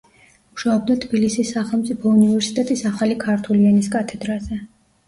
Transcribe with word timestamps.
მუშაობდა 0.53 0.95
თბილისის 1.03 1.51
სახელმწიფო 1.57 2.15
უნივერსიტეტის 2.21 2.85
ახალი 2.95 3.21
ქართული 3.27 3.73
ენის 3.75 3.97
კათედრაზე. 3.99 4.65